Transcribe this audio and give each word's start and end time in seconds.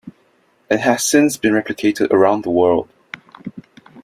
It 0.71 0.79
has 0.79 1.03
since 1.03 1.37
been 1.37 1.53
replicated 1.53 2.09
around 2.09 2.41
the 2.43 2.49
world. 2.49 2.89